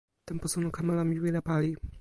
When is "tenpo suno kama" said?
0.27-0.95